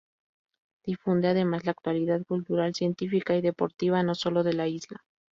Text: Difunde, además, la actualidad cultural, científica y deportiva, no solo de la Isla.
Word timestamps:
Difunde, 0.83 1.27
además, 1.27 1.63
la 1.65 1.73
actualidad 1.73 2.23
cultural, 2.25 2.73
científica 2.73 3.35
y 3.35 3.41
deportiva, 3.43 4.01
no 4.01 4.15
solo 4.15 4.41
de 4.41 4.53
la 4.53 4.67
Isla. 4.67 5.03